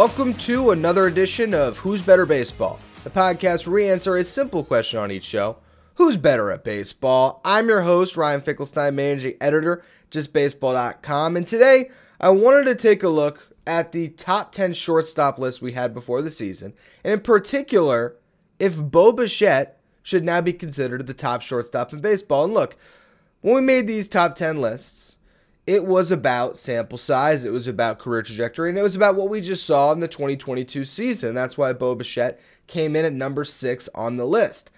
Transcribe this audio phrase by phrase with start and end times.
[0.00, 4.64] Welcome to another edition of Who's Better Baseball, the podcast where we answer a simple
[4.64, 5.58] question on each show
[5.96, 7.42] Who's better at baseball?
[7.44, 13.10] I'm your host, Ryan Finkelstein, managing editor, justbaseball.com, and today I wanted to take a
[13.10, 16.72] look at the top 10 shortstop list we had before the season,
[17.04, 18.16] and in particular,
[18.58, 22.46] if Bo Bichette should now be considered the top shortstop in baseball.
[22.46, 22.78] And look,
[23.42, 25.09] when we made these top 10 lists,
[25.70, 29.30] it was about sample size, it was about career trajectory, and it was about what
[29.30, 31.32] we just saw in the 2022 season.
[31.32, 34.72] That's why Bo Bichette came in at number six on the list.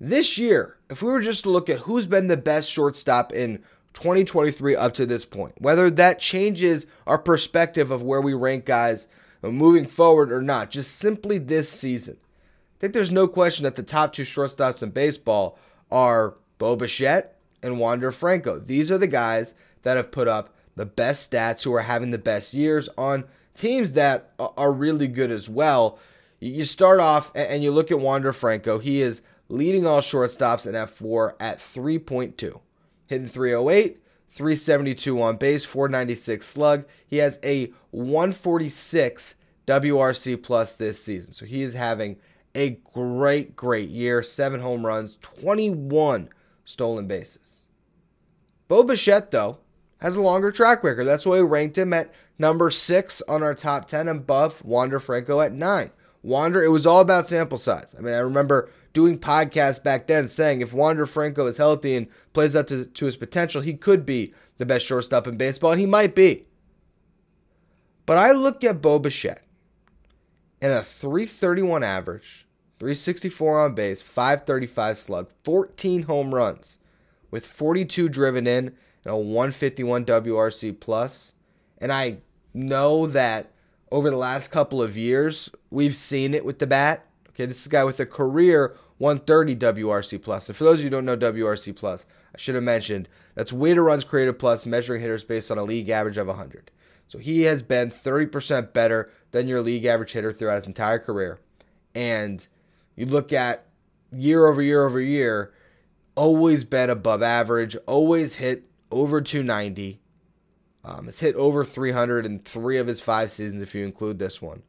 [0.00, 3.58] This year, if we were just to look at who's been the best shortstop in
[3.92, 9.06] 2023 up to this point, whether that changes our perspective of where we rank guys
[9.42, 13.82] moving forward or not, just simply this season, I think there's no question that the
[13.82, 15.58] top two shortstops in baseball
[15.90, 18.58] are Bo Bichette and Wander Franco.
[18.58, 22.18] These are the guys that have put up the best stats, who are having the
[22.18, 25.98] best years on teams that are really good as well.
[26.40, 28.78] You start off and you look at Wander Franco.
[28.78, 32.60] He is leading all shortstops in fWAR at 3.2,
[33.06, 36.84] hitting 308, 372 on base, 496 slug.
[37.06, 39.34] He has a 146
[39.66, 41.34] WRC plus this season.
[41.34, 42.18] So he is having
[42.54, 44.22] a great, great year.
[44.22, 46.28] Seven home runs, 21
[46.64, 47.66] stolen bases.
[48.68, 49.58] Bo Bichette, though,
[50.00, 51.04] has a longer track record.
[51.04, 55.40] That's why we ranked him at number six on our top 10 above Wander Franco
[55.40, 55.90] at nine.
[56.22, 57.94] Wander, it was all about sample size.
[57.96, 62.08] I mean, I remember doing podcasts back then saying if Wander Franco is healthy and
[62.32, 65.80] plays up to, to his potential, he could be the best shortstop in baseball, and
[65.80, 66.46] he might be.
[68.06, 69.44] But I look at Bo Bichette
[70.60, 72.46] and a 331 average,
[72.78, 76.78] 364 on base, 535 slug, 14 home runs
[77.30, 78.74] with 42 driven in
[79.08, 81.34] a 151 WRC plus,
[81.78, 82.18] and I
[82.54, 83.52] know that
[83.90, 87.06] over the last couple of years we've seen it with the bat.
[87.30, 90.48] Okay, this is a guy with a career 130 WRC plus.
[90.48, 92.04] And for those of you who don't know WRC plus,
[92.34, 95.88] I should have mentioned that's weighted runs created plus measuring hitters based on a league
[95.88, 96.70] average of 100.
[97.06, 101.38] So he has been 30% better than your league average hitter throughout his entire career.
[101.94, 102.46] And
[102.96, 103.66] you look at
[104.12, 105.52] year over year over year,
[106.16, 110.00] always been above average, always hit over 290.
[110.84, 114.40] Um, has hit over 300 in three of his five seasons, if you include this
[114.40, 114.62] one.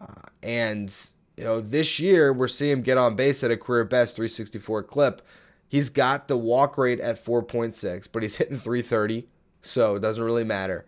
[0.00, 0.94] Uh, and,
[1.36, 4.82] you know, this year we're seeing him get on base at a career best 364
[4.84, 5.22] clip.
[5.68, 9.28] He's got the walk rate at 4.6, but he's hitting 330,
[9.62, 10.86] so it doesn't really matter.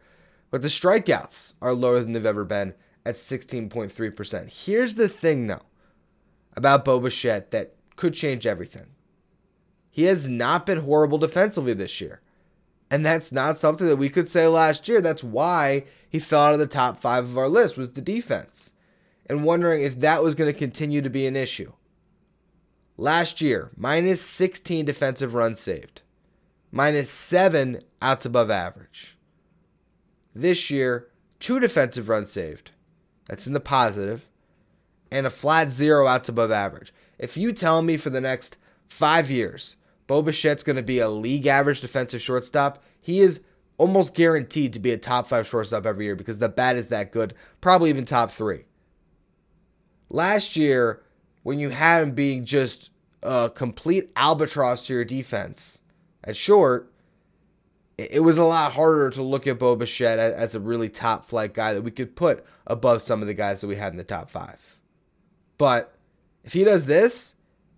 [0.50, 2.74] But the strikeouts are lower than they've ever been
[3.04, 4.64] at 16.3%.
[4.64, 5.62] Here's the thing, though,
[6.56, 8.86] about Bo that could change everything.
[9.90, 12.20] He has not been horrible defensively this year.
[12.90, 15.00] And that's not something that we could say last year.
[15.00, 18.72] That's why he fell out of the top five of our list was the defense.
[19.26, 21.72] And wondering if that was going to continue to be an issue.
[22.96, 26.02] Last year, minus 16 defensive runs saved.
[26.72, 29.18] Minus 7 outs above average.
[30.34, 31.08] This year,
[31.40, 32.70] two defensive runs saved.
[33.26, 34.28] That's in the positive.
[35.10, 36.92] And a flat zero outs above average.
[37.18, 38.56] If you tell me for the next
[38.88, 39.76] five years
[40.08, 42.82] Bo Bichette's going to be a league average defensive shortstop.
[43.00, 43.42] He is
[43.76, 47.12] almost guaranteed to be a top five shortstop every year because the bat is that
[47.12, 48.64] good, probably even top three.
[50.10, 51.02] Last year,
[51.44, 52.90] when you had him being just
[53.22, 55.78] a complete albatross to your defense
[56.24, 56.90] at short,
[57.98, 61.52] it was a lot harder to look at Bo Bichette as a really top flight
[61.52, 64.04] guy that we could put above some of the guys that we had in the
[64.04, 64.78] top five.
[65.58, 65.94] But
[66.44, 67.34] if he does this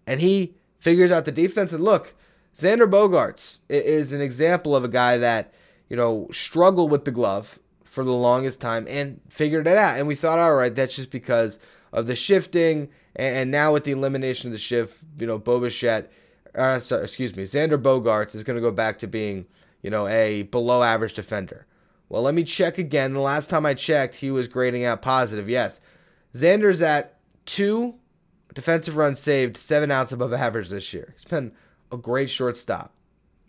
[0.07, 2.15] and he figures out the defense, and look,
[2.55, 5.55] Xander Bogaerts is an example of a guy that,
[5.89, 9.99] you know, struggled with the glove for the longest time and figured it out.
[9.99, 11.59] And we thought, all right, that's just because
[11.93, 12.89] of the shifting.
[13.17, 16.11] And now with the elimination of the shift, you know, Bo Bichette,
[16.55, 19.47] uh, sorry, excuse me, Xander Bogaerts is going to go back to being,
[19.83, 21.67] you know, a below average defender.
[22.09, 23.13] Well, let me check again.
[23.13, 25.49] The last time I checked, he was grading out positive.
[25.49, 25.81] Yes.
[26.35, 27.95] Xander's at two
[28.55, 31.15] defensive runs saved, seven outs above average this year.
[31.17, 31.53] He's been
[31.93, 32.93] a great shortstop.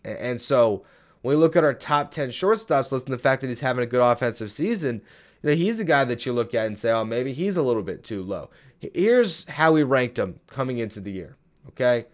[0.03, 0.83] And so
[1.21, 3.83] when we look at our top 10 shortstops list and the fact that he's having
[3.83, 5.01] a good offensive season,
[5.41, 7.61] you know, he's a guy that you look at and say, oh, maybe he's a
[7.61, 8.49] little bit too low.
[8.79, 11.38] Here's how we ranked him coming into the year.
[11.69, 12.07] Okay.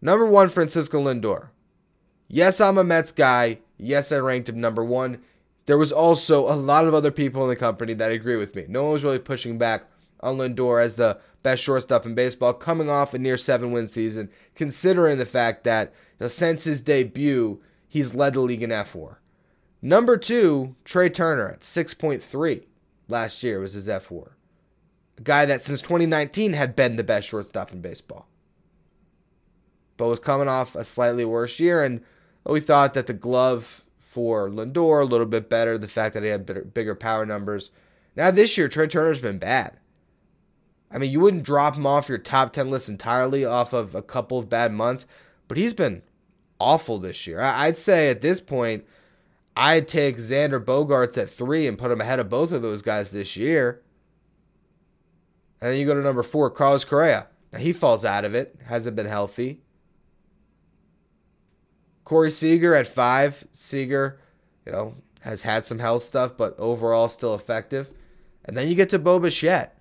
[0.00, 1.48] Number one, Francisco Lindor.
[2.26, 3.58] Yes, I'm a Mets guy.
[3.76, 5.22] Yes, I ranked him number one.
[5.66, 8.64] There was also a lot of other people in the company that agree with me.
[8.68, 9.84] No one was really pushing back
[10.22, 14.30] on Lindor as the best shortstop in baseball, coming off a near seven win season,
[14.54, 19.16] considering the fact that you know, since his debut, he's led the league in fWAR.
[19.80, 22.64] Number two, Trea Turner at 6.3.
[23.08, 24.32] last year was his fWAR.
[25.18, 28.28] A guy that since 2019 had been the best shortstop in baseball.
[29.96, 32.02] But was coming off a slightly worse year, and
[32.46, 36.28] we thought that the glove for Lindor a little bit better, the fact that he
[36.28, 37.70] had bigger power numbers.
[38.14, 39.78] Now this year, Trea Turner's been bad.
[40.92, 44.02] I mean, you wouldn't drop him off your top 10 list entirely off of a
[44.02, 45.06] couple of bad months,
[45.48, 46.02] but he's been
[46.60, 47.40] awful this year.
[47.40, 48.84] I'd say at this point,
[49.56, 53.10] I'd take Xander Bogaerts at three and put him ahead of both of those guys
[53.10, 53.82] this year.
[55.60, 57.26] And then you go to number four, Carlos Correa.
[57.52, 59.60] Now he falls out of it, hasn't been healthy.
[62.04, 63.46] Corey Seager at five.
[63.52, 64.18] Seager,
[64.66, 67.90] you know, has had some health stuff, but overall still effective.
[68.44, 69.78] And then you get to Bo Bichette.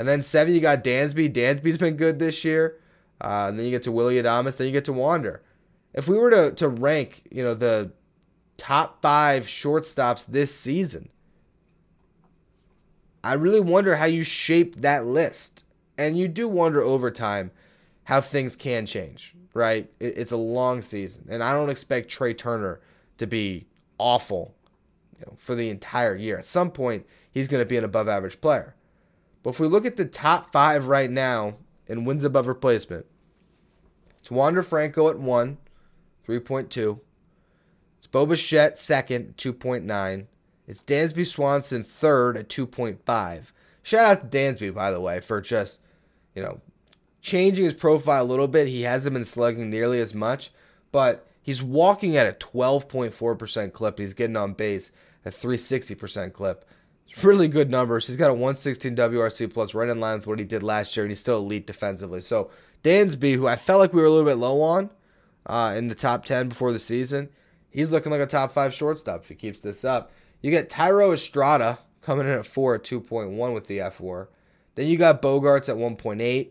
[0.00, 1.30] And then seven, you got Dansby.
[1.30, 2.78] Dansby's been good this year.
[3.20, 4.56] Uh, and then you get to Willy Adames.
[4.56, 5.42] Then you get to Wander.
[5.92, 7.92] If we were to, to rank, you know, the
[8.56, 11.10] top five shortstops this season,
[13.22, 15.64] I really wonder how you shape that list.
[15.98, 17.50] And you do wonder over time
[18.04, 19.90] how things can change, right?
[20.00, 21.26] It, it's a long season.
[21.28, 22.80] And I don't expect Trea Turner
[23.18, 23.66] to be
[23.98, 24.54] awful
[25.18, 26.38] you know, for the entire year.
[26.38, 28.76] At some point, he's going to be an above average player.
[29.42, 31.56] But if we look at the top five right now
[31.86, 33.06] in wins above replacement,
[34.18, 35.58] it's Wander Franco at one,
[36.28, 37.00] 3.2.
[37.98, 40.26] It's Bo Bichette second, 2.9.
[40.66, 43.52] It's Dansby Swanson third at 2.5.
[43.82, 45.80] Shout out to Dansby, by the way, for just,
[46.34, 46.60] you know,
[47.20, 48.68] changing his profile a little bit.
[48.68, 50.52] He hasn't been slugging nearly as much,
[50.92, 53.98] but he's walking at a 12.4% clip.
[53.98, 54.92] He's getting on base
[55.24, 56.64] at 360% clip.
[57.22, 58.06] Really good numbers.
[58.06, 61.04] He's got a 116 WRC plus, right in line with what he did last year,
[61.04, 62.20] and he's still elite defensively.
[62.20, 62.50] So
[62.82, 64.90] Dansby, who I felt like we were a little bit low on
[65.46, 67.28] uh, in the top 10 before the season,
[67.68, 70.12] he's looking like a top five shortstop if he keeps this up.
[70.40, 74.28] You get Thairo Estrada coming in at 4 at 2.1 with the fWAR.
[74.74, 76.48] Then you got Bogaerts at 1.8.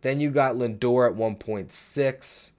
[0.00, 2.50] Then you got Lindor at 1.6.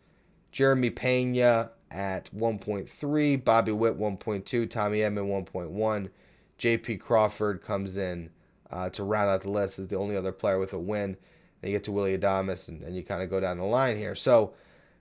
[0.52, 3.44] Jeremy Pena at 1.3.
[3.44, 4.70] Bobby Witt 1.2.
[4.70, 6.10] Tommy Edman 1.1.
[6.58, 6.98] J.P.
[6.98, 8.30] Crawford comes in
[8.72, 11.18] uh, to round out the list as the only other player with a win.
[11.62, 14.14] You get to Willy Adames, and, and you kind of go down the line here.
[14.14, 14.54] So,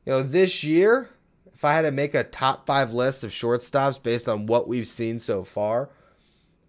[0.06, 1.10] you know, this year,
[1.52, 4.86] if I had to make a top five list of shortstops based on what we've
[4.86, 5.90] seen so far,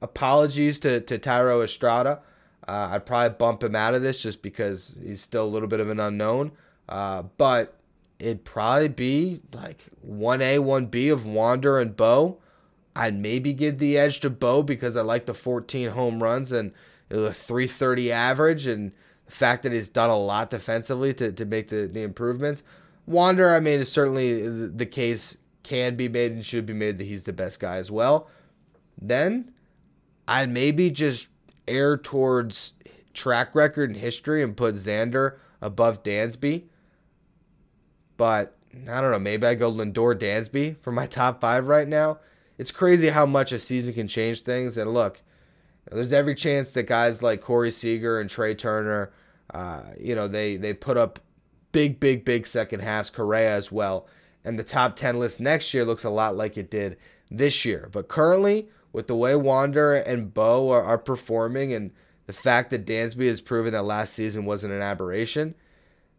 [0.02, 2.20] apologies to, to Thairo Estrada.
[2.68, 5.80] Uh, I'd probably bump him out of this just because he's still a little bit
[5.80, 6.52] of an unknown.
[6.90, 7.78] Uh, but
[8.20, 12.38] it'd probably be like 1A, 1B of Wander and Bo.
[12.96, 16.72] I'd maybe give the edge to Bo because I like the 14 home runs and
[17.10, 18.94] the 330 average and
[19.26, 22.64] the fact that he's done a lot defensively to, to make the, the improvements.
[23.06, 27.04] Wander, I mean, is certainly the case can be made and should be made that
[27.04, 28.30] he's the best guy as well.
[29.00, 29.52] Then
[30.28, 31.28] I'd maybe just
[31.68, 32.74] err towards
[33.14, 36.64] track record and history and put Xander above Dansby.
[38.16, 38.56] But
[38.90, 42.20] I don't know, maybe I go Lindor Dansby for my top five right now
[42.58, 44.78] it's crazy how much a season can change things.
[44.78, 45.22] And look,
[45.92, 49.12] there's every chance that guys like Corey Seager and Trea Turner,
[49.54, 51.20] uh, you know, they they put up
[51.72, 53.10] big, big, big second halves.
[53.10, 54.08] Correa as well,
[54.44, 56.98] and the top ten list next year looks a lot like it did
[57.30, 57.90] this year.
[57.92, 61.92] But currently, with the way Wander and Bo are, are performing, and
[62.26, 65.54] the fact that Dansby has proven that last season wasn't an aberration,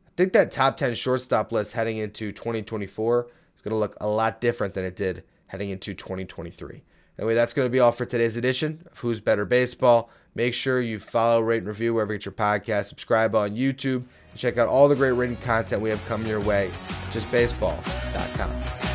[0.07, 3.27] I think that top ten shortstop list heading into 2024
[3.57, 6.83] is going to look a lot different than it did heading into 2023.
[7.19, 10.11] Anyway, that's going to be all for today's edition of Who's Better Baseball.
[10.35, 12.87] Make sure you follow, rate, and review wherever you get your podcast.
[12.87, 14.05] Subscribe on YouTube.
[14.31, 16.71] And check out all the great written content we have coming your way.
[17.11, 18.86] JustBaseball.com.